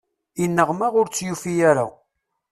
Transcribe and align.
Ineɣma 0.43 0.87
ur 0.99 1.07
tt-yufi 1.07 1.53
ara. 1.69 1.85